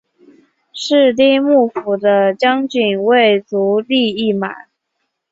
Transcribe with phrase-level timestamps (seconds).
[0.73, 4.67] 室町幕府的将军为足利义满。